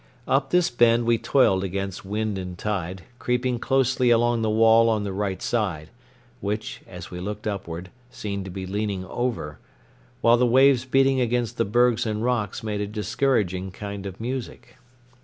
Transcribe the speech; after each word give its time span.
Up 0.27 0.49
this 0.49 0.71
bend 0.71 1.05
we 1.05 1.19
toiled 1.19 1.63
against 1.63 2.03
wind 2.03 2.39
and 2.39 2.57
tide, 2.57 3.03
creeping 3.19 3.59
closely 3.59 4.09
along 4.09 4.41
the 4.41 4.49
wall 4.49 4.89
on 4.89 5.03
the 5.03 5.13
right 5.13 5.39
side, 5.43 5.91
which, 6.39 6.81
as 6.87 7.11
we 7.11 7.19
looked 7.19 7.45
upward, 7.45 7.91
seemed 8.09 8.45
to 8.45 8.49
be 8.49 8.65
leaning 8.65 9.05
over, 9.05 9.59
while 10.21 10.37
the 10.37 10.47
waves 10.47 10.85
beating 10.85 11.21
against 11.21 11.57
the 11.57 11.65
bergs 11.65 12.07
and 12.07 12.23
rocks 12.23 12.63
made 12.63 12.81
a 12.81 12.87
discouraging 12.87 13.69
kind 13.69 14.07
of 14.07 14.19
music. 14.19 14.77